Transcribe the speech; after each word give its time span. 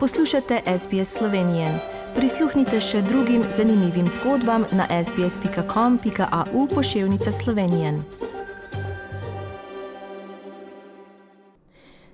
Poslušate 0.00 0.60
SBS 0.78 1.18
Slovenije. 1.18 1.66
Prisluhnite 2.14 2.80
še 2.80 3.00
drugim 3.02 3.42
zanimivim 3.56 4.06
zgodbam 4.08 4.64
na 4.72 4.86
sbs.com.au 5.04 6.66
pošiljka 6.74 7.32
Slovenije. 7.32 8.02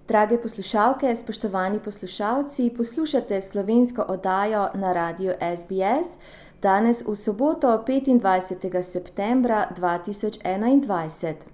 Drage 0.09 0.39
poslušalke, 0.43 1.17
spoštovani 1.17 1.81
poslušalci, 1.85 2.71
poslušate 2.77 3.41
slovensko 3.41 4.03
oddajo 4.09 4.69
na 4.75 4.93
radiju 4.93 5.33
SBS 5.57 6.19
danes 6.63 7.05
v 7.07 7.17
soboto 7.17 7.85
25. 7.87 8.83
septembra 8.83 9.69
2021. 9.77 11.54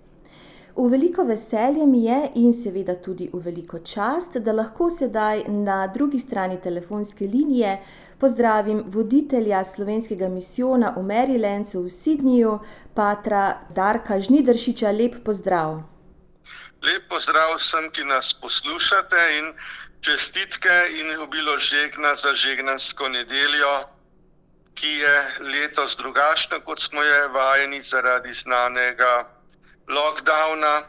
V 0.80 0.89
veliko 0.89 1.25
veselje 1.25 1.87
mi 1.87 2.05
je 2.05 2.19
in 2.34 2.52
seveda 2.57 2.95
tudi 3.05 3.27
v 3.33 3.39
veliko 3.45 3.79
čast, 3.84 4.39
da 4.41 4.53
lahko 4.53 4.86
sedaj 4.91 5.42
na 5.48 5.86
drugi 5.86 6.19
strani 6.19 6.56
telefonske 6.61 7.25
linije 7.25 7.75
pozdravim 8.20 8.78
voditelja 8.86 9.61
slovenskega 9.64 10.28
misijona 10.28 10.95
v 10.97 11.03
Marylandu 11.05 11.83
v 11.84 11.91
Sydneyju, 11.92 12.55
patra 12.95 13.61
Darka 13.77 14.17
Žnidršiča. 14.20 14.91
Lep 14.91 15.19
pozdrav. 15.25 15.83
Lep 16.83 17.05
pozdrav 17.12 17.53
vsem, 17.58 17.91
ki 17.92 18.05
nas 18.08 18.33
poslušate 18.41 19.27
in 19.39 19.53
čestitke 20.01 20.78
in 20.97 21.12
obilo 21.20 21.58
žegna 21.58 22.14
za 22.14 22.33
žegnansko 22.34 23.08
nedeljo, 23.08 23.75
ki 24.75 24.95
je 25.05 25.17
letos 25.53 25.98
drugačna, 26.01 26.62
kot 26.64 26.81
smo 26.81 27.03
je 27.03 27.28
vajeni 27.28 27.81
zaradi 27.81 28.33
znanega 28.33 29.39
lockdowna. 29.91 30.83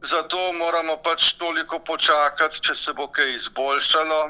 Zato 0.00 0.52
moramo 0.52 0.96
pač 1.04 1.34
toliko 1.36 1.78
počakati, 1.78 2.60
če 2.60 2.74
se 2.74 2.92
bo 2.96 3.08
kaj 3.12 3.34
izboljšalo. 3.36 4.20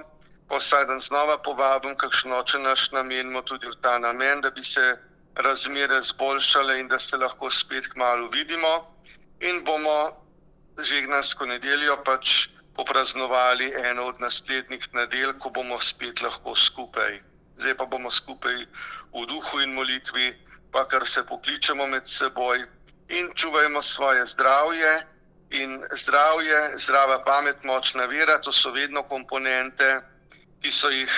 Vsaj 0.50 0.86
dan 0.91 0.98
znova 0.98 1.39
povabim, 1.39 1.94
kakšno 1.94 2.42
če 2.42 2.58
naš 2.58 2.91
namenimo 2.91 3.42
tudi 3.47 3.70
v 3.70 3.77
ta 3.78 3.98
namen, 4.03 4.42
da 4.42 4.50
bi 4.50 4.64
se 4.66 4.83
razmere 5.38 6.00
izboljšale 6.03 6.81
in 6.81 6.88
da 6.91 6.98
se 6.98 7.16
lahko 7.16 7.50
spet 7.50 7.86
kmalo 7.92 8.27
vidimo. 8.34 8.72
In 9.47 9.62
bomo 9.64 10.11
žegnansko 10.83 11.47
nedeljo 11.47 11.97
pač 12.05 12.48
popraznovali 12.75 13.70
eno 13.91 14.11
od 14.11 14.20
naslednjih 14.20 14.88
nedelj, 14.94 15.38
ko 15.38 15.55
bomo 15.55 15.78
spet 15.81 16.22
lahko 16.22 16.56
skupaj. 16.56 17.20
Zdaj 17.62 17.77
pa 17.78 17.86
bomo 17.86 18.11
skupaj 18.11 18.66
v 19.14 19.27
duhu 19.31 19.62
in 19.62 19.75
molitvi, 19.78 20.34
pa 20.72 20.83
kar 20.88 21.06
se 21.06 21.22
pokličemo 21.27 21.86
med 21.86 22.11
seboj 22.11 22.66
in 23.11 23.30
čuvajmo 23.34 23.83
svoje 23.83 24.27
zdravje. 24.27 25.06
In 25.50 25.83
zdravje, 25.92 26.78
zdrava 26.78 27.25
pamet, 27.25 27.64
močna 27.64 28.06
vera, 28.06 28.39
to 28.39 28.53
so 28.53 28.70
vedno 28.70 29.03
komponente, 29.03 29.98
ki 30.62 30.70
so 30.70 30.89
jih 30.89 31.11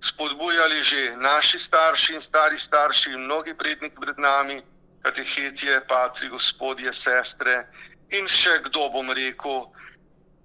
spodbujali 0.00 0.82
že 0.82 1.16
naši 1.16 1.58
starši 1.58 2.14
in 2.14 2.20
stari 2.20 2.56
starši, 2.56 3.12
in 3.12 3.28
mnogi 3.28 3.54
predniki 3.54 3.96
pred 4.00 4.18
nami, 4.18 4.62
katehetje, 5.02 5.80
patri, 5.88 6.28
gospodje, 6.28 6.92
sestre 6.92 7.66
in 8.10 8.24
še 8.24 8.62
kdo 8.64 8.88
bom 8.88 9.12
rekel. 9.12 9.68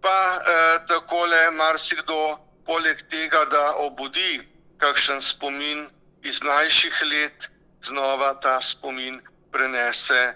Pa 0.04 0.20
eh, 0.36 0.78
takole, 0.88 1.52
marsikdo, 1.56 2.40
poleg 2.68 3.08
tega, 3.08 3.46
da 3.46 3.80
obudi 3.88 4.44
kakšen 4.84 5.22
spomin 5.22 5.88
iz 6.28 6.44
mlajših 6.44 7.04
let, 7.08 7.48
znova 7.84 8.34
ta 8.44 8.60
spomin 8.62 9.22
prenese 9.52 10.34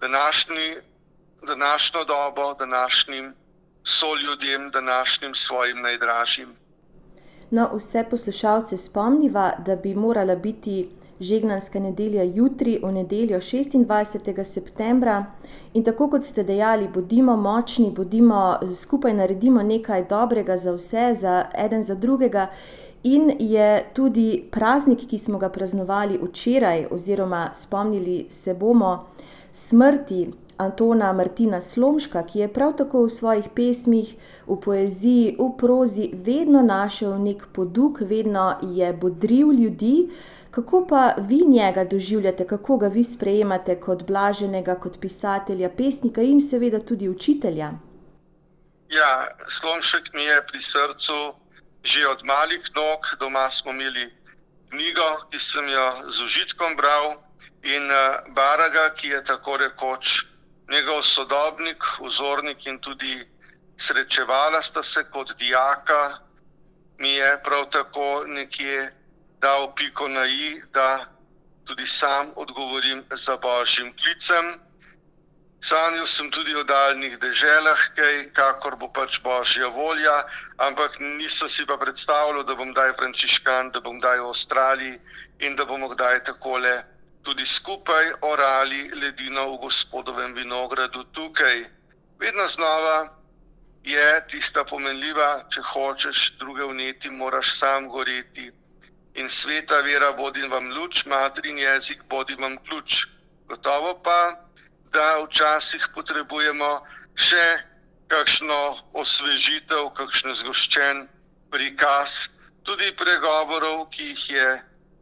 današnji, 0.00 0.76
današnjo 1.46 2.00
dobo, 2.04 2.54
današnjim 2.54 3.34
soljudem, 3.84 4.70
današnjim 4.70 5.34
svojim 5.34 5.80
najdražjim. 5.80 6.48
No, 7.50 7.70
vse 7.74 8.04
poslušalce 8.10 8.76
spomniva, 8.76 9.52
da 9.66 9.76
bi 9.76 9.94
morala 9.94 10.36
biti 10.36 10.90
žegnanska 11.20 11.80
nedelja 11.80 12.22
jutri, 12.22 12.80
v 12.82 12.92
nedeljo 12.92 13.38
26. 13.38 14.44
septembra. 14.44 15.24
In 15.74 15.84
tako 15.84 16.10
kot 16.10 16.24
ste 16.24 16.42
dejali, 16.42 16.88
bodimo 16.88 17.36
močni, 17.36 17.90
bodimo 17.90 18.58
skupaj, 18.76 19.14
naredimo 19.14 19.62
nekaj 19.62 20.04
dobrega 20.04 20.56
za 20.56 20.72
vse, 20.72 21.14
za 21.14 21.44
eden 21.58 21.82
za 21.82 21.94
drugega. 21.94 22.46
In 23.02 23.32
je 23.38 23.84
tudi 23.94 24.48
praznik, 24.50 25.08
ki 25.08 25.18
smo 25.18 25.38
ga 25.38 25.48
praznovali 25.48 26.18
včeraj, 26.22 26.86
oziroma 26.90 27.50
spomnili 27.54 28.26
se 28.30 28.54
bomo 28.54 29.06
smrti 29.52 30.32
Antona 30.60 31.12
Martina 31.12 31.60
Slomška, 31.60 32.22
ki 32.26 32.38
je 32.38 32.48
prav 32.52 32.74
tako 32.76 33.06
v 33.06 33.10
svojih 33.10 33.46
pesmih, 33.56 34.12
v 34.46 34.56
poeziji, 34.60 35.36
v 35.38 35.48
prozi 35.58 36.10
vedno 36.12 36.62
našel 36.62 37.16
nek 37.22 37.46
poduk, 37.56 38.00
vedno 38.00 38.58
je 38.62 38.92
bodril 38.92 39.52
ljudi. 39.52 40.10
Kako 40.50 40.86
pa 40.86 41.14
vi 41.18 41.40
njega 41.46 41.84
doživljate, 41.84 42.46
kako 42.46 42.76
ga 42.76 42.88
vi 42.88 43.04
sprejemate 43.04 43.80
kot 43.80 44.02
blaženega, 44.04 44.74
kot 44.74 44.98
pisatelja, 45.00 45.70
pesnika 45.70 46.22
in 46.22 46.40
seveda 46.40 46.80
tudi 46.80 47.08
učitelja? 47.08 47.70
Ja, 48.90 49.28
Slomšek 49.48 50.12
mi 50.14 50.22
je 50.22 50.42
pri 50.46 50.62
srcu 50.62 51.14
že 51.82 52.04
od 52.08 52.20
malih 52.24 52.60
nog, 52.76 53.06
doma 53.20 53.50
smo 53.50 53.72
imeli 53.72 54.10
knjigo, 54.68 55.08
ki 55.30 55.38
sem 55.38 55.68
jo 55.68 55.86
z 56.10 56.22
užitkom 56.22 56.76
bral 56.76 57.16
in 57.62 57.90
uh, 57.90 58.34
Baraga, 58.34 58.90
ki 58.94 59.08
je 59.08 59.24
tako 59.24 59.56
rekoč 59.56 60.24
njegov 60.70 61.02
sodobnik, 61.02 61.84
vzornik 62.00 62.66
in 62.66 62.78
tudi 62.78 63.18
srečevala 63.76 64.62
sta 64.62 64.82
se 64.82 65.04
kot 65.10 65.36
dijaka, 65.38 66.18
mi 66.98 67.12
je 67.12 67.40
prav 67.44 67.70
tako 67.70 68.24
nekje 68.26 68.92
dal 69.40 69.74
piko 69.74 70.08
na 70.08 70.26
i, 70.26 70.60
da 70.72 71.06
tudi 71.64 71.86
sam 71.86 72.32
odgovorim 72.36 73.04
za 73.10 73.36
božjim 73.36 73.92
klicem. 73.96 74.60
Sanjal 75.60 76.06
sem 76.06 76.30
tudi 76.30 76.54
o 76.56 76.64
daljnih 76.64 77.18
deželah, 77.20 77.80
kaj, 77.96 78.30
kakor 78.32 78.76
bo 78.76 78.88
pač 78.88 79.20
božja 79.20 79.68
volja, 79.68 80.24
ampak 80.56 80.96
nisem 81.00 81.48
si 81.48 81.66
pa 81.66 81.76
predstavljal, 81.76 82.44
da 82.44 82.56
bom 82.56 82.72
kdaj 82.72 82.94
frančiškan, 82.96 83.68
da 83.72 83.80
bom 83.80 84.00
kdaj 84.00 84.20
v 84.20 84.30
Avstraliji 84.32 84.96
in 85.44 85.56
da 85.56 85.64
bomo 85.64 85.88
kdaj 85.92 86.24
takole 86.24 86.80
tudi 87.22 87.46
skupaj 87.46 88.12
orali 88.22 88.90
ledino 88.94 89.52
v 89.52 89.58
gospodovem 89.66 90.34
vinogradu 90.34 91.04
tukaj. 91.12 91.64
Vedno 92.18 92.48
znova 92.48 93.08
je 93.84 94.26
tista 94.28 94.64
pomenljiva, 94.64 95.44
če 95.52 95.62
hočeš 95.72 96.36
druge 96.38 96.64
vneti, 96.64 97.10
moraš 97.10 97.54
sam 97.58 97.88
goreti. 97.88 98.50
In 99.14 99.28
sveta 99.28 99.80
vera 99.80 100.10
vodi 100.10 100.42
vam 100.48 100.70
luč, 100.70 101.04
matrin 101.06 101.58
jezik 101.58 102.02
vodi 102.10 102.36
vam 102.40 102.58
ključ. 102.64 103.06
Gotovo 103.48 103.94
pa, 104.02 104.36
da 104.92 105.22
včasih 105.24 105.88
potrebujemo 105.94 106.70
še 107.14 107.46
kakšno 108.10 108.60
osvežitev, 108.92 109.90
kakšen 109.94 110.34
zgoščen 110.34 111.06
prikaz, 111.50 112.28
tudi 112.62 112.92
pregovorov, 112.98 113.88
ki 113.90 114.12
jih 114.12 114.24
je 114.30 114.48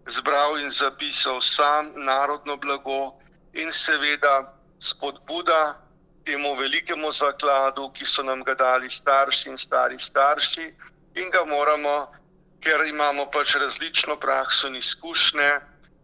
zbral 0.08 0.58
in 0.58 0.70
zapisal 0.70 1.40
sam 1.40 1.92
narodno 1.96 2.56
blago 2.56 3.14
in 3.52 3.72
seveda 3.72 4.52
spodbuda 4.78 5.76
temu 6.24 6.54
velikemu 6.54 7.12
zakladu, 7.12 7.90
ki 7.92 8.04
so 8.04 8.22
nam 8.22 8.42
ga 8.44 8.54
dali 8.54 8.90
starši 8.90 9.48
in 9.48 9.56
stari 9.56 9.98
starši 9.98 10.74
in 11.14 11.30
ga 11.30 11.44
moramo, 11.44 12.12
ker 12.60 12.84
imamo 12.88 13.26
pač 13.30 13.56
različno 13.56 14.16
prakso 14.16 14.68
in 14.68 14.76
izkušnje, 14.76 15.50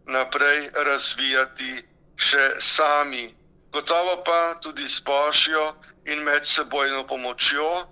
naprej 0.05 0.69
razvijati 0.73 1.83
še 2.17 2.55
sami. 2.59 3.35
Gotovo 3.71 4.23
pa 4.23 4.55
tudi 4.61 4.89
s 4.89 5.01
božjo 5.03 5.75
in 6.05 6.23
medsebojno 6.23 7.03
pomočjo 7.07 7.85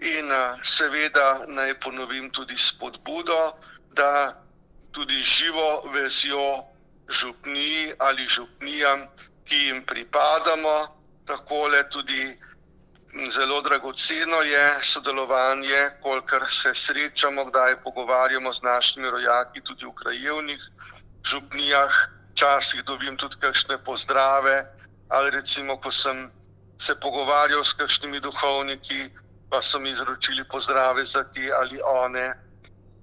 in 0.00 0.32
seveda 0.62 1.44
naj 1.46 1.74
ponovim 1.80 2.30
tudi 2.30 2.56
spodbudo, 2.58 3.56
da 3.94 4.39
tudi 4.92 5.18
živo 5.18 5.82
vezjo 5.92 6.64
župniji 7.08 7.92
ali 7.98 8.26
župnijam, 8.26 9.06
ki 9.44 9.56
jim 9.56 9.82
pripadamo, 9.86 10.76
tako 11.26 11.68
le 11.68 11.88
tudi 11.90 12.36
zelo 13.30 13.60
dragoceno 13.60 14.42
je 14.42 14.78
sodelovanje, 14.82 15.90
kolikor 16.02 16.46
se 16.48 16.74
srečamo, 16.74 17.44
kdaj 17.44 17.82
pogovarjamo 17.82 18.52
z 18.52 18.62
našimi 18.62 19.10
rojaki, 19.10 19.60
tudi 19.60 19.84
v 19.84 19.94
krajevnih 19.94 20.62
župnijah. 21.24 21.92
Včasih 22.30 22.82
dobim 22.86 23.16
tudi 23.16 23.36
kakšne 23.40 23.78
pozdrave, 23.84 24.64
ali 25.08 25.30
recimo, 25.30 25.76
ko 25.76 25.90
sem 25.90 26.30
se 26.78 26.94
pogovarjal 27.00 27.64
s 27.64 27.72
kakšnimi 27.72 28.20
duhovniki, 28.20 29.10
pa 29.50 29.62
so 29.62 29.78
mi 29.78 29.90
izročili 29.90 30.44
pozdrave 30.48 31.04
za 31.04 31.24
te 31.34 31.50
ali 31.60 31.80
one. 31.84 32.34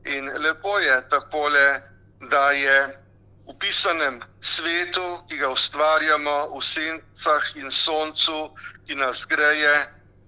In 0.07 0.31
lepo 0.39 0.80
je 0.80 1.01
takole, 1.09 1.81
da 2.31 2.51
je 2.51 2.77
v 3.48 3.54
pisanem 3.59 4.21
svetu, 4.39 5.24
ki 5.27 5.38
ga 5.38 5.50
ustvarjamo 5.51 6.56
v 6.56 6.62
sencah 6.63 7.44
in 7.56 7.71
soncu, 7.71 8.56
ki 8.88 8.95
nas 8.95 9.27
greje, 9.27 9.75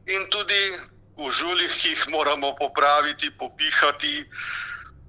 in 0.07 0.27
tudi 0.29 0.75
v 1.15 1.31
žuljih, 1.31 1.71
ki 1.71 1.89
jih 1.95 2.03
moramo 2.09 2.55
popraviti, 2.55 3.31
popihati, 3.31 4.27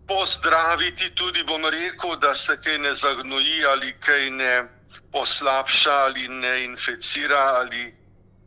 pozdraviti, 0.07 1.11
tudi 1.15 1.43
bom 1.45 1.67
rekel, 1.67 2.17
da 2.17 2.35
se 2.35 2.57
kaj 2.63 2.79
ne 2.79 2.95
zagnoji 2.95 3.67
ali 3.67 3.95
kaj 4.01 4.31
ne 4.31 4.55
poslabša 5.13 5.93
ali 5.93 6.29
ne 6.29 6.65
inficira 6.65 7.63
ali 7.63 7.95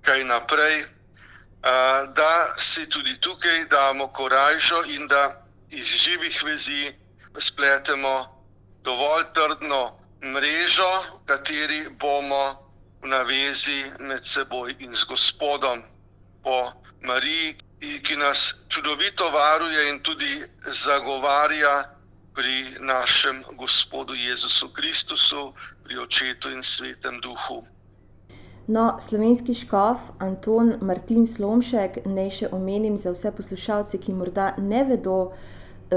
kaj 0.02 0.24
naprej. 0.24 0.86
Da 2.16 2.56
si 2.58 2.90
tudi 2.90 3.20
tukaj 3.20 3.66
damo 3.72 4.08
korajžo 4.08 4.84
in 4.88 5.08
da 5.08 5.43
iz 5.74 5.86
živih 5.86 6.44
vezi 6.46 6.94
spletemo 7.38 8.16
dovolj 8.84 9.24
trdno 9.34 9.98
mrežo, 10.24 10.92
v 11.24 11.25
kateri 11.25 11.81
bomo 12.00 12.46
v 13.02 13.08
navezi 13.08 13.84
med 14.00 14.24
seboj 14.25 14.75
in 14.80 14.96
z 14.96 15.04
Gospodom, 15.10 15.84
po 16.44 16.72
Mariji, 17.02 17.58
ki 18.04 18.16
nas 18.16 18.56
čudovito 18.68 19.31
varuje 19.31 19.90
in 19.90 20.00
tudi 20.00 20.44
zagovarja 20.72 21.84
pri 22.36 22.80
našem 22.80 23.44
Gospodu 23.58 24.14
Jezusu 24.14 24.70
Kristusu, 24.70 25.54
pri 25.84 25.98
Očetu 26.00 26.50
in 26.50 26.64
Svetem 26.64 27.20
Duhu. 27.22 27.64
No, 28.68 28.98
slovenski 29.00 29.54
škof 29.54 29.98
Anton 30.20 30.78
Martin 30.81 31.28
Slomšek, 31.28 32.06
naj 32.06 32.30
še 32.31 32.48
omenim 32.56 32.96
za 32.98 33.12
vse 33.12 33.34
poslušalce, 33.36 34.00
ki 34.00 34.16
morda 34.16 34.54
ne 34.58 34.86
vedo, 34.88 35.34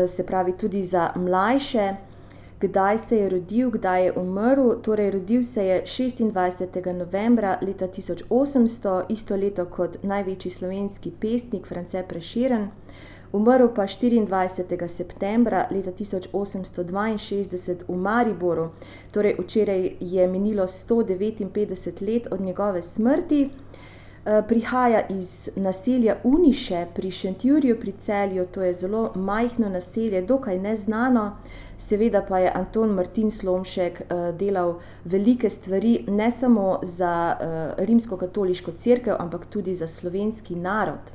se 0.06 0.26
pravi 0.26 0.52
tudi 0.52 0.84
za 0.84 1.10
mlajše 1.16 1.94
kdaj 2.60 2.98
se 2.98 3.16
je 3.16 3.28
rodil, 3.28 3.70
kdaj 3.70 4.04
je 4.04 4.12
umrl. 4.12 4.75
Torej, 4.82 5.10
rodil 5.10 5.43
se 5.43 5.66
je 5.66 5.82
26. 5.87 6.93
novembra 6.93 7.58
leta 7.62 7.88
1800, 7.88 9.04
isto 9.08 9.37
leto 9.37 9.64
kot 9.64 9.96
največji 10.02 10.50
slovenski 10.50 11.12
pesnik 11.20 11.66
France 11.66 12.04
Preširen. 12.08 12.69
Umrl 13.32 13.66
pa 13.75 13.82
24. 13.82 14.88
septembra 14.88 15.69
leta 15.70 15.90
1862 15.93 17.84
v 17.88 17.96
Mariboru, 17.96 18.70
torej 19.10 19.37
včeraj 19.38 19.90
je 20.00 20.28
minilo 20.28 20.66
159 20.66 22.14
let 22.14 22.28
od 22.31 22.40
njegove 22.40 22.82
smrti. 22.82 23.50
Eh, 24.26 24.43
prihaja 24.49 25.06
iz 25.08 25.50
naselja 25.56 26.17
Uniše 26.25 26.87
pri 26.94 27.11
Šentjurju 27.11 27.81
pri 27.81 27.93
celju, 27.93 28.46
to 28.46 28.62
je 28.62 28.73
zelo 28.75 29.12
majhno 29.14 29.69
naselje, 29.69 30.23
dokaj 30.23 30.58
neznano. 30.58 31.37
Seveda 31.78 32.23
pa 32.28 32.38
je 32.38 32.52
Anton 32.55 32.90
Martin 32.90 33.31
Slomšek 33.31 34.00
uh, 34.00 34.38
delal 34.38 34.75
velike 35.05 35.50
stvari, 35.50 36.05
ne 36.08 36.31
samo 36.31 36.81
za 36.82 37.37
uh, 37.40 37.84
rimsko-katoliško 37.84 38.73
crkvo, 38.73 39.17
ampak 39.19 39.46
tudi 39.46 39.75
za 39.75 39.87
slovenski 39.87 40.56
narod. 40.56 41.12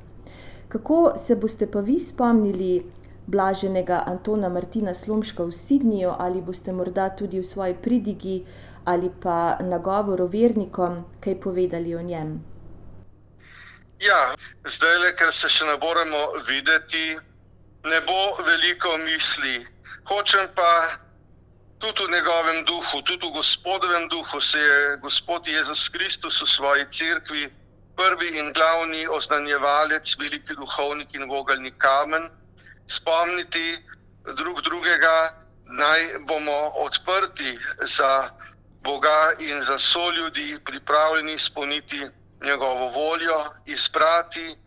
Kako 0.68 1.14
se 1.18 1.36
boste 1.36 1.68
pa 1.68 1.80
vi 1.80 2.00
spomnili 2.00 2.86
blaženega 3.28 4.04
Antona 4.06 4.50
Martina 4.50 4.94
Slomška 4.94 5.44
v 5.44 5.52
Sidniju, 5.52 6.14
ali 6.18 6.42
boste 6.42 6.72
morda 6.72 7.10
tudi 7.10 7.40
v 7.40 7.44
svoji 7.44 7.74
pridigi 7.74 8.46
ali 8.86 9.12
pa 9.24 9.58
na 9.60 9.78
govoru 9.78 10.26
vernikom 10.26 11.04
kaj 11.20 11.40
povedali 11.40 11.96
o 11.96 12.02
njem? 12.02 12.51
Ja, 14.02 14.34
zdaj, 14.66 14.96
le, 14.98 15.10
ker 15.14 15.30
se 15.30 15.46
še 15.46 15.66
ne 15.68 15.76
moremo 15.78 16.20
videti, 16.48 17.20
ne 17.86 17.98
bo 18.08 18.22
veliko 18.48 18.96
misli. 19.04 19.60
Hočem 20.10 20.48
pa 20.56 20.70
tudi 21.78 22.08
v 22.08 22.16
njegovem 22.16 22.64
duhu, 22.66 23.02
tudi 23.06 23.28
v 23.28 23.36
gospodovem 23.36 24.08
duhu, 24.10 24.42
se 24.42 24.58
je 24.60 24.98
Gospod 25.04 25.46
Jezus 25.48 25.86
Kristus 25.94 26.42
v 26.42 26.48
svoji 26.50 26.86
cerkvi, 26.90 27.44
prvi 27.94 28.40
in 28.42 28.50
glavni 28.58 29.06
oznanjevalec, 29.08 30.16
veliki 30.18 30.58
duhovnik 30.58 31.14
in 31.14 31.30
vogalni 31.30 31.72
kamen, 31.78 32.26
spomniti 32.90 33.78
drug 34.34 34.64
drugega, 34.66 35.30
naj 35.78 36.26
bomo 36.26 36.74
odprti 36.82 37.54
za 37.86 38.32
Boga 38.82 39.38
in 39.38 39.62
za 39.62 39.78
so 39.78 40.10
ljudi, 40.10 40.58
pripravljeni 40.66 41.38
izpolniti 41.38 42.02
njegovo 42.42 42.90
voljo, 42.90 43.46
izbrati 43.66 44.58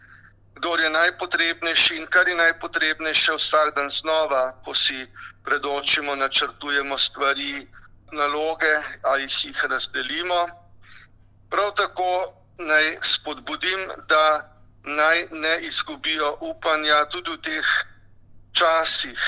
kdo 0.54 0.76
je 0.76 0.90
najpotrebnejši 0.90 1.96
in 1.96 2.06
kar 2.06 2.28
je 2.28 2.34
najpotrebnejše 2.34 3.32
vsak 3.34 3.74
dan 3.74 3.90
znova, 3.90 4.52
ko 4.64 4.74
si 4.74 5.06
predočimo, 5.44 6.14
načrtujemo 6.16 6.98
stvari, 6.98 7.66
naloge 8.12 8.74
ali 9.02 9.28
si 9.30 9.48
jih 9.48 9.64
razdelimo. 9.70 10.48
Prav 11.50 11.74
tako 11.74 12.32
naj 12.58 12.98
spodbudim, 13.02 13.88
da 14.08 14.50
naj 14.84 15.26
ne 15.30 15.58
izgubijo 15.60 16.36
upanja 16.40 17.04
tudi 17.10 17.30
v 17.30 17.40
teh 17.40 17.68
časih, 18.52 19.20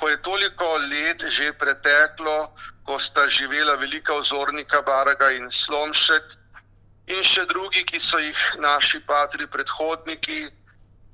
ko 0.00 0.08
je 0.08 0.22
toliko 0.22 0.76
let 0.90 1.22
že 1.28 1.52
preteklo, 1.52 2.54
ko 2.84 2.98
sta 2.98 3.28
živela 3.28 3.74
velika 3.74 4.14
ozornika 4.14 4.82
Baraga 4.82 5.30
in 5.30 5.50
Slomšek. 5.50 6.41
In 7.06 7.22
še 7.26 7.46
drugi, 7.50 7.82
ki 7.84 7.98
so 8.00 8.18
jih 8.18 8.40
naši 8.62 9.00
patri 9.06 9.46
predhodniki 9.46 10.46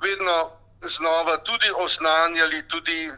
vedno 0.03 0.53
znova 0.85 1.39
tudi 1.45 1.71
oznanjali, 1.75 2.63
tudi 2.69 3.11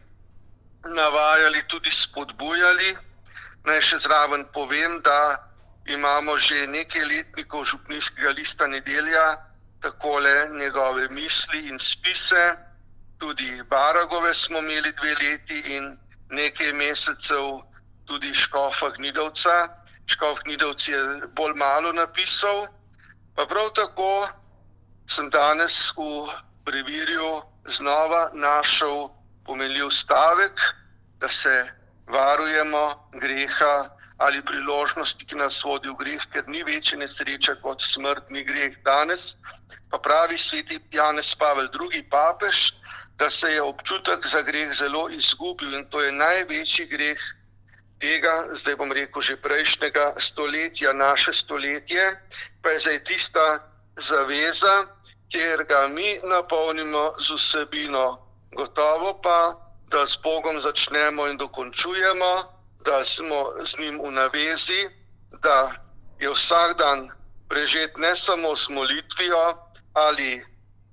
navajali, 0.87 1.63
tudi 1.69 1.91
spodbujali. 1.91 2.97
Naj 3.67 3.81
še 3.81 3.99
zraven 4.07 4.47
povem, 4.55 5.01
da 5.03 5.37
imamo 5.87 6.37
že 6.39 6.67
nekaj 6.67 7.05
letnikov 7.05 7.65
župnijskega 7.65 8.31
lista 8.31 8.67
nedelja, 8.67 9.37
takole 9.83 10.49
njegove 10.55 11.09
misli 11.09 11.69
in 11.69 11.79
spise. 11.79 12.57
Tudi 13.19 13.63
Baragove 13.69 14.35
smo 14.35 14.59
imeli 14.59 14.93
dve 14.93 15.15
leti 15.15 15.61
in 15.77 15.99
nekaj 16.31 16.73
mesecev 16.73 17.61
tudi 18.07 18.35
Škofa 18.35 18.91
Gnidovca. 18.97 19.69
Škof 20.11 20.41
Gnidovc 20.43 20.89
je 20.89 21.01
bolj 21.39 21.53
malo 21.55 21.93
napisal, 21.93 22.67
pa 23.37 23.47
prav 23.47 23.69
tako 23.79 24.27
sem 25.07 25.31
danes 25.31 25.93
v 25.95 26.27
preveril, 26.67 27.43
znova 27.71 28.31
našel 28.35 29.07
pomenljiv 29.47 29.91
stavek, 29.95 30.61
da 31.23 31.29
se 31.29 31.55
varujemo 32.11 33.11
greha 33.23 33.91
ali 34.19 34.43
priložnosti, 34.43 35.25
ki 35.25 35.39
nas 35.39 35.63
vodi 35.65 35.89
v 35.89 35.97
greh, 36.03 36.27
ker 36.33 36.49
ni 36.49 36.65
večje 36.67 36.99
nesreče 36.99 37.55
kot 37.63 37.81
smrtni 37.81 38.43
greh 38.45 38.75
danes. 38.85 39.37
Pa 39.91 39.99
pravi 39.99 40.39
sveti 40.39 40.81
Janez 40.93 41.35
Pavel 41.39 41.71
II. 41.71 42.03
papež, 42.11 42.73
da 43.17 43.31
se 43.31 43.49
je 43.49 43.63
občutek 43.63 44.27
za 44.27 44.43
greh 44.43 44.75
zelo 44.75 45.09
izgubil 45.09 45.75
in 45.79 45.87
to 45.91 46.03
je 46.03 46.13
največji 46.13 46.87
greh 46.87 47.31
tega, 48.01 48.49
zdaj 48.57 48.77
bom 48.77 48.93
rekel, 48.93 49.23
že 49.23 49.37
prejšnjega 49.37 50.17
stoletja, 50.17 50.93
naše 50.93 51.33
stoletje, 51.33 52.17
pa 52.63 52.73
je 52.75 52.79
zdaj 52.79 52.99
tista 53.05 53.47
zaveza, 53.97 54.89
kjer 55.31 55.65
ga 55.69 55.89
mi 55.89 56.19
napolnimo 56.25 57.15
z 57.21 57.37
vsebino. 57.37 58.19
Gotovo 58.57 59.21
pa, 59.23 59.55
da 59.93 60.07
s 60.07 60.17
Bogom 60.17 60.61
začnemo 60.61 61.29
in 61.29 61.37
dokončujemo, 61.37 62.33
da 62.85 63.05
smo 63.05 63.53
z 63.65 63.79
njim 63.79 64.01
v 64.03 64.11
navezi, 64.11 64.89
da 65.43 65.71
je 66.21 66.31
vsak 66.31 66.79
dan 66.79 67.11
prežet 67.49 67.97
ne 67.97 68.17
samo 68.17 68.57
s 68.57 68.69
molitvijo 68.69 69.57
ali 69.93 70.45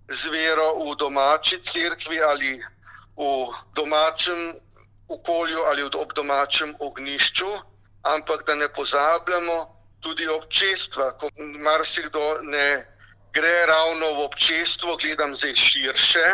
z 0.10 0.28
vero 0.28 0.74
v 0.86 0.96
domači 0.96 1.62
crkvi 1.62 2.22
ali 2.22 2.62
v 3.18 3.54
domačem 3.76 4.54
okolju 5.08 5.64
ali 5.70 5.84
ob 5.84 6.14
domačem 6.14 6.76
ognišču, 6.80 7.50
ampak 8.04 8.44
da 8.48 8.56
ne 8.56 8.68
pozabljamo 8.74 9.58
tudi 10.02 10.28
občestva, 10.28 11.12
ko 11.18 11.30
marsikdo 11.40 12.38
ne 12.42 12.86
gre 13.34 13.66
ravno 13.66 14.14
v 14.14 14.20
občestvo, 14.26 14.98
gledam 14.98 15.36
zdaj 15.36 15.56
širše, 15.56 16.26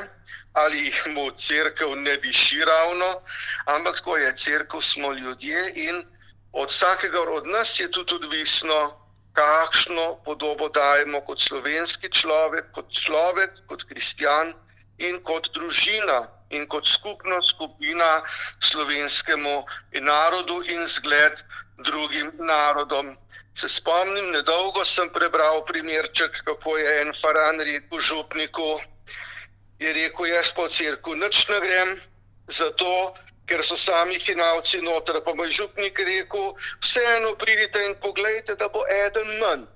ali 0.53 0.93
mu 1.13 1.31
crkva 1.31 1.95
ne 1.95 2.17
diši 2.17 2.61
ravno, 2.65 3.21
ampak 3.65 4.01
ko 4.01 4.17
je 4.17 4.35
crkva, 4.35 4.81
smo 4.81 5.13
ljudje 5.13 5.71
in 5.75 6.03
od 6.51 6.69
vsakega 6.69 7.21
od 7.21 7.47
nas 7.47 7.79
je 7.79 7.91
tudi 7.91 8.15
odvisno, 8.15 8.99
kakšno 9.33 10.21
podobo 10.25 10.69
dajemo 10.69 11.21
kot 11.25 11.41
slovenski 11.41 12.11
človek, 12.11 12.69
kot 12.71 12.91
človek, 12.93 13.65
kot 13.67 13.83
kristjan 13.89 14.53
in 14.97 15.17
kot 15.23 15.49
družina 15.53 16.27
in 16.57 16.67
kot 16.67 16.87
skupna 16.87 17.41
skupina 17.41 18.21
slovenskemu 18.59 19.55
narodu 20.01 20.61
in 20.75 20.87
zgled 20.87 21.43
drugim 21.77 22.31
narodom. 22.39 23.17
Se 23.53 23.67
spomnim, 23.69 24.31
nedolgo 24.31 24.85
sem 24.85 25.09
prebral 25.13 25.61
primerček, 25.65 26.41
kako 26.45 26.77
je 26.77 27.01
en 27.01 27.13
faran 27.13 27.59
rekel 27.61 27.99
župniku. 27.99 28.79
Je 29.79 29.93
rekel, 29.93 30.25
jaz 30.25 30.53
po 30.53 30.65
crkvu 30.69 31.15
nič 31.15 31.47
ne 31.49 31.59
grem, 31.61 31.91
zato 32.47 33.13
ker 33.45 33.61
so 33.63 33.75
sami 33.75 34.17
hinavci 34.17 34.81
noter. 34.81 35.21
Pa 35.21 35.35
moj 35.35 35.51
župnik 35.51 35.99
rekel, 35.99 36.55
vseeno 36.81 37.35
pridite 37.35 37.85
in 37.85 37.95
pogledajte, 38.01 38.55
da 38.55 38.69
bo 38.73 38.85
eden 38.89 39.37
manj. 39.39 39.67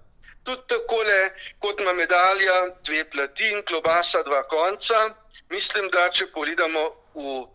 Tudi 0.47 0.63
tako 0.71 1.03
le, 1.03 1.21
kot 1.59 1.81
ima 1.83 1.93
medalja, 1.93 2.57
dve 2.87 3.03
plati 3.11 3.51
in 3.51 3.63
klobasa, 3.67 4.23
dva 4.23 4.41
konca. 4.47 5.09
Mislim, 5.49 5.89
da 5.89 6.09
če 6.11 6.27
pogledamo 6.33 6.81
v 7.15 7.45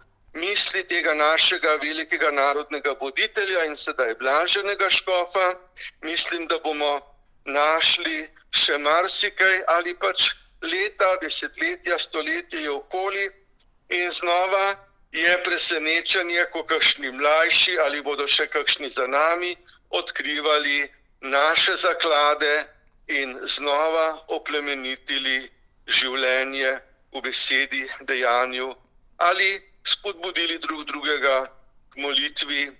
misli 0.40 0.82
tega 0.88 1.14
našega 1.14 1.74
velikega 1.82 2.30
narodnega 2.32 2.94
voditelja 3.00 3.64
in 3.68 3.76
sedaj 3.76 4.14
blaženega 4.20 4.88
škofa, 4.90 5.54
mislim, 6.02 6.46
da 6.48 6.58
bomo 6.64 6.92
našli 7.44 8.28
še 8.52 8.78
marsikaj 8.78 9.60
ali 9.74 9.92
pač 9.94 10.30
leta, 10.62 11.16
desetletja, 11.20 11.98
stoletje 11.98 12.70
okoli. 12.70 13.28
In 13.92 14.10
znova 14.10 14.76
je 15.12 15.32
presenečenje, 15.44 16.46
ko 16.52 16.62
kakšni 16.64 17.10
mlajši 17.12 17.76
ali 17.84 18.00
bodo 18.02 18.24
še 18.28 18.46
kakšni 18.48 18.88
za 18.88 19.06
nami 19.06 19.52
odkrivali 19.90 20.88
naše 21.20 21.76
zaklade 21.76 22.64
in 23.08 23.36
znova 23.44 24.24
oplemenitili 24.32 25.50
življenje 25.86 26.72
v 27.12 27.20
besedi, 27.20 27.86
dejanju 28.00 28.74
ali 29.18 29.62
spodbudili 29.84 30.58
drug 30.58 30.84
drugega 30.84 31.46
k 31.90 31.96
molitvi. 31.96 32.72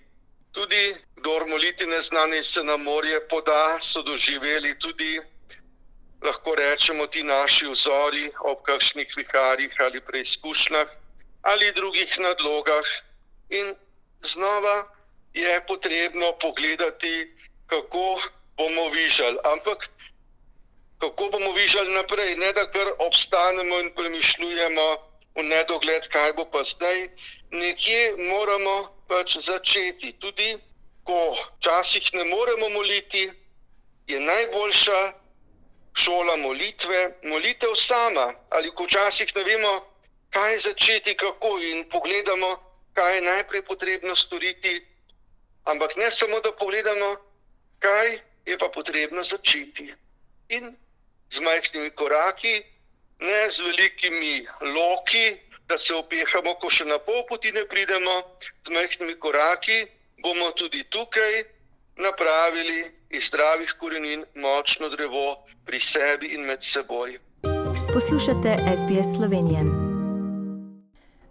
Tudi, 0.51 0.95
kdo 1.15 1.47
moliti 1.47 1.85
ne 1.85 2.01
zna, 2.01 2.25
ne 2.25 2.43
se 2.43 2.63
na 2.63 2.77
morje 2.77 3.19
poda, 3.29 3.77
so 3.81 4.01
doživeli 4.01 4.75
tudi, 4.79 5.21
lahko 6.21 6.55
rečemo, 6.55 7.07
ti 7.07 7.23
naši 7.23 7.67
vzori 7.67 8.31
ob 8.39 8.61
kakšnih 8.63 9.07
viharjih 9.17 9.73
ali 9.79 10.01
preizkušnjah 10.01 10.87
ali 11.41 11.71
drugih 11.71 12.19
nadlogah. 12.19 12.85
In 13.49 13.75
znova 14.21 14.87
je 15.33 15.65
potrebno 15.67 16.31
pogledati, 16.41 17.35
kako 17.67 18.21
bomo 18.57 18.89
vižali. 18.89 19.37
Ampak 19.43 19.89
kako 21.03 21.29
bomo 21.29 21.51
vižali 21.51 21.93
naprej, 21.93 22.35
ne 22.35 22.53
da 22.53 22.63
kar 22.71 22.87
obstanemo 22.99 23.79
in 23.79 23.89
premišljujemo 23.95 24.87
v 25.35 25.43
nedogled, 25.43 26.07
kaj 26.07 26.33
bo 26.33 26.45
pa 26.45 26.63
zdaj. 26.63 27.09
Nekje 27.51 28.15
moramo 28.17 28.75
pač 29.07 29.37
začeti. 29.37 30.13
Tudi 30.19 30.55
ko 31.03 31.35
včasih 31.59 32.13
ne 32.13 32.23
moremo 32.23 32.69
moliti, 32.69 33.31
je 34.07 34.19
najboljša 34.19 35.01
šola 35.93 36.35
molitve, 36.35 37.01
molitev 37.23 37.75
sama. 37.75 38.33
Ali 38.49 38.71
ko 38.71 38.87
včasih 38.87 39.35
ne 39.35 39.43
vemo, 39.43 39.73
kaj 40.29 40.57
začeti, 40.57 41.17
kako 41.19 41.59
in 41.59 41.83
pogledamo, 41.89 42.55
kaj 42.93 43.15
je 43.15 43.21
najprej 43.21 43.65
potrebno 43.67 44.15
storiti. 44.15 44.79
Ampak 45.63 45.95
ne 45.95 46.11
samo, 46.11 46.39
da 46.39 46.51
pogledamo, 46.51 47.15
kaj 47.79 48.19
je 48.45 48.57
pa 48.57 48.69
potrebno 48.69 49.23
začeti. 49.23 49.93
In 50.49 50.75
z 51.33 51.39
majhnimi 51.39 51.89
koraki, 51.89 52.61
ne 53.19 53.41
z 53.51 53.59
velikimi 53.61 54.45
loki, 54.61 55.37
da 55.67 55.79
se 55.79 55.95
opehamo, 55.95 56.55
ko 56.61 56.69
še 56.69 56.85
na 56.85 56.99
pol 56.99 57.23
poti 57.29 57.51
ne 57.55 57.65
pridemo, 57.65 58.15
z 58.67 58.69
majhnimi 58.75 59.15
koraki 59.19 59.85
bomo 60.23 60.51
tudi 60.51 60.83
tukaj 60.89 61.43
napravili 61.97 62.91
iz 63.09 63.29
zdravih 63.29 63.73
korenin 63.79 64.25
močno 64.35 64.89
drevo 64.89 65.45
pri 65.65 65.79
sebi 65.79 66.33
in 66.35 66.45
med 66.45 66.63
seboj. 66.63 67.17
Poslušate 67.93 68.57
SBS 68.77 69.17
Slovenijo. 69.17 69.92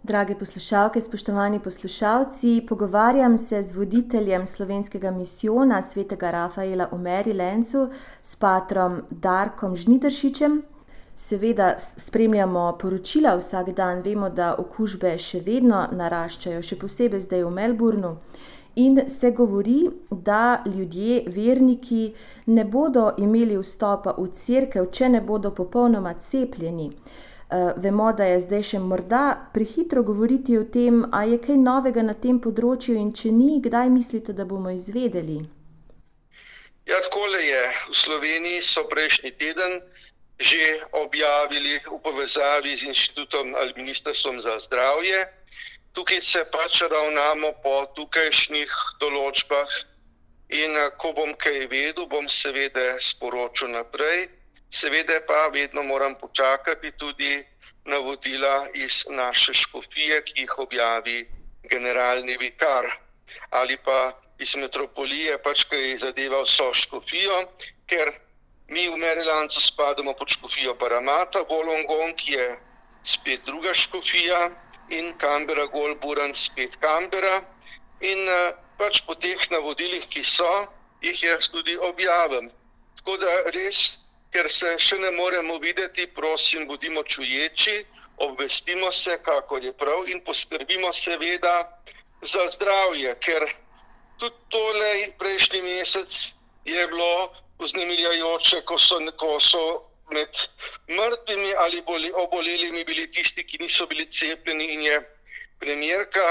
Drage 0.03 0.35
poslušalke, 0.35 1.01
spoštovani 1.01 1.59
poslušalci, 1.59 2.65
pogovarjam 2.69 3.37
se 3.37 3.61
z 3.61 3.75
voditeljem 3.75 4.45
slovenskega 4.45 5.11
misijona 5.11 5.81
svetega 5.81 6.31
Rafaela 6.31 6.87
v 6.91 6.97
Marylandu, 6.97 7.87
s 8.21 8.35
patrom 8.35 9.01
Darkom 9.09 9.75
Žnidršičem. 9.75 10.61
Seveda 11.15 11.75
spremljamo 11.77 12.77
poročila 12.81 13.35
vsak 13.35 13.69
dan, 13.69 14.01
vemo, 14.01 14.29
da 14.29 14.55
okužbe 14.59 15.15
še 15.17 15.39
vedno 15.39 15.87
naraščajo, 15.91 16.61
še 16.61 16.75
posebej 16.83 17.23
zdaj 17.23 17.47
v 17.47 17.55
Melbournu. 17.55 18.17
In 18.75 19.07
se 19.07 19.31
govori, 19.31 19.87
da 20.11 20.63
ljudje, 20.65 21.23
verniki, 21.31 22.13
ne 22.45 22.65
bodo 22.65 23.13
imeli 23.17 23.55
vstopa 23.55 24.17
v 24.17 24.27
crkve, 24.35 24.89
če 24.91 25.15
ne 25.15 25.21
bodo 25.21 25.55
popolnoma 25.55 26.13
cepljeni. 26.19 26.91
Uh, 27.53 27.71
vemo, 27.77 28.07
da 28.17 28.25
je 28.25 28.39
zdaj 28.41 28.63
še 28.65 28.79
morda 28.81 29.51
prehitro 29.53 30.01
govoriti 30.01 30.55
o 30.57 30.63
tem, 30.65 31.03
ali 31.13 31.35
je 31.35 31.41
kaj 31.43 31.57
novega 31.61 32.01
na 32.01 32.15
tem 32.17 32.39
področju, 32.41 32.95
in 32.97 33.11
če 33.13 33.29
ni, 33.29 33.59
kdaj 33.61 33.91
mislite, 33.93 34.33
da 34.33 34.41
bomo 34.45 34.73
izvedeli? 34.73 35.43
Ja, 36.89 36.97
tako 37.05 37.27
je. 37.37 37.61
V 37.91 37.93
Sloveniji 37.93 38.65
so 38.65 38.87
prejšnji 38.89 39.37
teden 39.37 39.81
že 40.41 40.81
objavili 40.97 41.77
v 41.85 41.97
povezavi 42.01 42.73
z 42.73 42.89
inštitutom 42.89 43.53
ali 43.53 43.77
ministrstvom 43.77 44.41
za 44.41 44.57
zdravje. 44.59 45.29
Tukaj 45.93 46.21
se 46.25 46.41
pač 46.49 46.81
ravnamo 46.81 47.53
po 47.61 47.85
tukajšnjih 47.93 48.71
določbah, 48.99 49.69
in 50.53 50.77
ko 50.97 51.13
bom 51.13 51.33
kaj 51.37 51.67
vedel, 51.69 52.05
bom 52.09 52.29
seveda 52.29 52.97
sporočil 52.99 53.73
naprej. 53.73 54.29
Seveda 54.73 55.19
pa 55.27 55.47
vedno 55.53 55.83
moram 55.83 56.15
počakati 56.15 56.91
tudi 56.91 57.45
navodila 57.85 58.67
iz 58.73 59.05
naše 59.09 59.53
škofije, 59.53 60.23
ki 60.23 60.33
jih 60.41 60.59
objavi 60.59 61.29
generalni 61.63 62.37
vikar 62.37 62.85
ali 63.49 63.77
pa 63.77 64.11
iz 64.39 64.55
metropolije, 64.55 65.37
pač 65.43 65.63
ki 65.69 65.97
zadeva 65.97 66.41
vso 66.41 66.71
škofijo, 66.73 67.37
ker 67.87 68.11
mi 68.67 68.87
v 68.89 68.97
Merilancu 68.97 69.61
spadamo 69.61 70.13
pod 70.13 70.33
škofijo 70.33 70.75
Paramata, 70.79 71.43
Golongon, 71.49 72.15
ki 72.17 72.33
je 72.33 72.47
spet 73.03 73.45
druga 73.45 73.73
škofija 73.73 74.49
in 74.89 75.13
Kambera, 75.17 75.65
Golburan, 75.65 76.33
spet 76.33 76.77
Kambera. 76.81 77.41
In 78.01 78.25
pač 78.77 79.03
po 79.05 79.15
teh 79.15 79.49
navodilih, 79.51 80.05
ki 80.09 80.23
so, 80.23 80.67
jih 81.01 81.23
jaz 81.23 81.49
tudi 81.53 81.77
objavim. 81.77 82.49
Tako 82.97 83.17
da 83.21 83.35
res 83.55 83.99
ker 84.33 84.49
se 84.51 84.75
še 84.81 84.97
ne 84.99 85.11
moremo 85.11 85.59
videti, 85.61 86.07
prosim, 86.07 86.67
bodimo 86.67 87.03
čuječi, 87.03 87.85
obvestimo 88.17 88.91
se, 88.91 89.17
kako 89.23 89.57
je 89.57 89.73
prav 89.73 90.09
in 90.09 90.21
poskrbimo 90.25 90.93
seveda 90.93 91.55
za 92.21 92.47
zdravje, 92.55 93.15
ker 93.19 93.45
tudi 94.19 94.35
tole 94.49 94.91
prejšnji 95.19 95.61
mesec 95.61 96.19
je 96.65 96.87
bilo 96.87 97.33
vznemirjajoče, 97.59 98.61
ko 98.65 98.77
so, 98.77 98.99
ko 99.17 99.39
so 99.39 99.63
med 100.11 100.45
mrtvimi 100.87 101.53
ali 101.57 101.81
boli, 101.81 102.11
obolelimi 102.15 102.83
bili 102.83 103.11
tisti, 103.11 103.43
ki 103.43 103.57
niso 103.61 103.85
bili 103.87 104.05
cepljeni 104.05 104.73
in 104.73 104.81
je 104.81 104.97
premjerka 105.59 106.25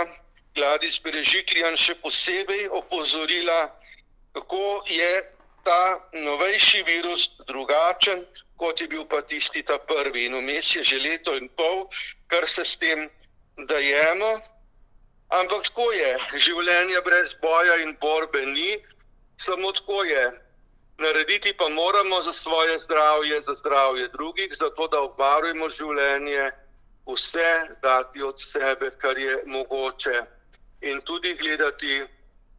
Gladis 0.54 0.99
Berežiklijan 1.00 1.76
še 1.80 1.94
posebej 2.02 2.66
opozorila, 2.68 3.61
kako 4.37 4.82
je 4.88 5.12
ta 5.64 6.09
novejši 6.12 6.83
virus 6.83 7.28
drugačen, 7.47 8.25
kot 8.57 8.81
je 8.81 8.88
bil 8.88 9.04
pa 9.04 9.23
tisti 9.23 9.62
ta 9.62 9.78
prvi. 9.78 10.26
In 10.26 10.37
vmes 10.38 10.76
je 10.76 10.85
že 10.85 10.99
leto 10.99 11.37
in 11.37 11.49
pol, 11.49 11.88
kar 12.26 12.49
se 12.49 12.64
s 12.64 12.76
tem 12.76 13.11
dajemo. 13.69 14.40
Ampak 15.33 15.64
tako 15.69 15.92
je, 15.92 16.11
življenje 16.37 17.00
brez 17.04 17.35
boja 17.40 17.78
in 17.81 17.97
borbe 18.00 18.47
ni, 18.47 18.76
samo 19.40 19.73
tako 19.73 20.04
je. 20.04 20.31
Narediti 21.00 21.54
pa 21.57 21.69
moramo 21.69 22.21
za 22.23 22.33
svoje 22.33 22.78
zdravje, 22.78 23.40
za 23.42 23.54
zdravje 23.54 24.09
drugih, 24.09 24.52
zato 24.52 24.88
da 24.88 25.00
obvarujemo 25.00 25.69
življenje, 25.69 26.50
vse 27.09 27.50
dati 27.83 28.23
od 28.23 28.40
sebe, 28.40 28.90
kar 29.00 29.19
je 29.19 29.40
mogoče, 29.47 30.23
in 30.83 31.00
tudi 31.00 31.35
gledati 31.35 32.04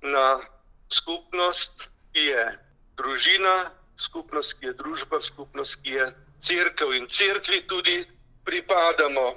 na 0.02 0.42
skupnost, 0.90 1.88
ki 2.14 2.26
je 2.26 2.44
družina, 2.98 3.72
skupnost, 3.98 4.60
ki 4.60 4.72
je 4.72 4.74
družba, 4.74 5.22
skupnost, 5.22 5.82
ki 5.84 5.98
je 5.98 6.06
crkva 6.44 6.96
in 6.98 7.08
crkvi 7.08 7.64
tudi 7.68 8.04
pripadamo. 8.46 9.34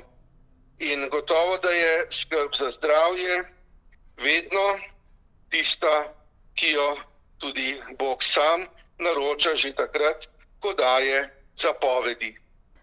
In 0.79 1.09
gotovo, 1.09 1.57
da 1.59 1.71
je 1.71 2.07
skrb 2.13 2.53
za 2.55 2.71
zdravje 2.71 3.45
vedno 4.21 4.67
tista, 5.49 6.13
ki 6.55 6.73
jo 6.73 6.97
tudi 7.41 7.81
Bog 7.99 8.23
sam 8.23 8.67
naroča 8.99 9.55
že 9.55 9.73
takrat, 9.73 10.29
ko 10.61 10.73
daje 10.73 11.29
zapovedi. 11.57 12.37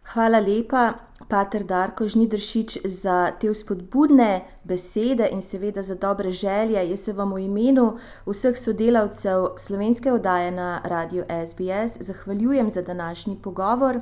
Hvala 0.03 0.39
lepa, 0.39 0.93
Pater 1.27 1.63
Darko 1.63 2.07
Žnidršič, 2.07 2.77
za 2.85 3.31
te 3.39 3.49
vzpodbudne 3.49 4.45
besede 4.63 5.29
in 5.31 5.41
seveda 5.41 5.81
za 5.81 5.95
dobre 5.95 6.31
želje. 6.31 6.89
Jaz 6.89 6.99
se 6.99 7.13
vam 7.13 7.33
v 7.33 7.39
imenu 7.45 7.97
vseh 8.25 8.57
sodelavcev 8.57 9.47
slovenske 9.57 10.11
oddaje 10.11 10.51
na 10.51 10.81
radiju 10.83 11.23
SBS 11.45 11.97
zahvaljujem 12.01 12.69
za 12.69 12.81
današnji 12.81 13.37
pogovor 13.43 13.99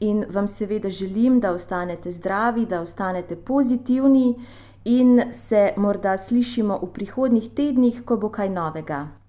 in 0.00 0.24
vam 0.30 0.48
seveda 0.48 0.90
želim, 0.90 1.40
da 1.40 1.52
ostanete 1.52 2.10
zdravi, 2.10 2.66
da 2.66 2.80
ostanete 2.80 3.36
pozitivni 3.36 4.40
in 4.84 5.22
se 5.32 5.72
morda 5.76 6.18
slišimo 6.18 6.78
v 6.82 6.92
prihodnjih 6.92 7.50
tednih, 7.54 8.02
ko 8.04 8.16
bo 8.16 8.28
kaj 8.28 8.48
novega. 8.48 9.21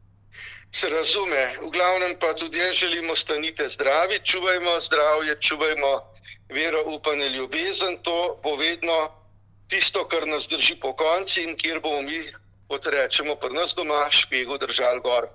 Se 0.74 0.89
razume, 0.89 1.58
v 1.62 1.70
glavnem 1.70 2.18
pa 2.18 2.34
tudi 2.34 2.58
jaz 2.58 2.74
želim, 2.82 3.10
ostanite 3.10 3.70
zdravi, 3.70 4.20
čuvajmo 4.25 4.80
zdravje, 4.82 5.36
čuvajmo 5.39 5.92
vero, 6.50 6.82
upanje, 6.86 7.30
ljubezen. 7.30 7.98
To 8.01 8.39
bo 8.44 8.56
vedno 8.56 9.12
tisto, 9.70 10.08
kar 10.10 10.25
nas 10.27 10.48
drži 10.50 10.75
po 10.82 10.96
konci 10.98 11.44
in 11.44 11.53
kjer 11.58 11.80
bomo 11.80 12.01
mi, 12.01 12.24
kot 12.68 12.89
rečemo, 12.89 13.36
pri 13.36 13.53
nas 13.53 13.75
doma, 13.77 14.10
špego 14.10 14.58
držali 14.58 15.00
gor. 15.06 15.30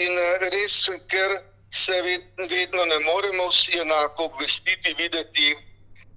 In 0.00 0.16
res, 0.56 0.80
ker 1.12 1.36
se 1.70 2.00
vedno 2.48 2.84
ne 2.88 2.98
moremo 3.04 3.50
vsi 3.52 3.78
enako 3.84 4.32
obvestiti, 4.32 4.96
videti, 4.96 5.52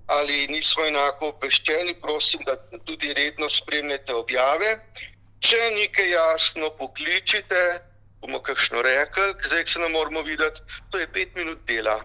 ali 0.08 0.48
nismo 0.48 0.88
enako 0.88 1.36
obveščeni, 1.36 2.00
prosim, 2.00 2.48
da 2.48 2.56
tudi 2.88 3.12
redno 3.14 3.50
spremljate 3.50 4.16
objave. 4.16 4.78
Če 5.44 5.72
nekaj 5.76 6.14
jasno 6.16 6.72
pokličite, 6.80 7.90
bomo 8.22 8.42
kakšno 8.42 8.82
rekli, 8.82 9.34
zdaj 9.48 9.66
se 9.66 9.80
ne 9.80 9.90
moramo 9.90 10.22
videti, 10.22 10.62
to 10.90 10.98
je 10.98 11.08
pet 11.08 11.36
minut 11.36 11.60
dela. 11.68 12.01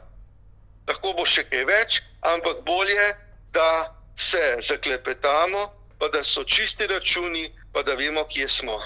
Lahko 0.88 1.12
bo 1.18 1.26
še 1.26 1.44
kaj 1.50 1.64
več, 1.68 2.00
ampak 2.22 2.62
bolje, 2.66 3.12
da 3.52 3.92
se 4.16 4.56
zaklepetamo, 4.60 5.66
pa 5.98 6.08
da 6.08 6.24
so 6.24 6.44
čisti 6.44 6.86
računi, 6.86 7.48
pa 7.72 7.82
da 7.82 7.94
vemo, 7.94 8.24
kje 8.24 8.48
smo. 8.48 8.80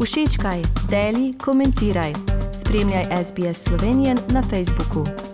Všečkaj, 0.00 0.62
deli, 0.90 1.34
komentiraj. 1.38 2.14
Spremljaj 2.54 3.04
SBS 3.24 3.64
Slovenijo 3.64 4.14
na 4.32 4.42
Facebooku. 4.50 5.29